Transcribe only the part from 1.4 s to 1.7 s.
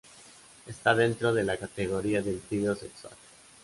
la